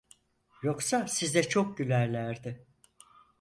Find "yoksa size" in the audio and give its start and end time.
0.63-1.43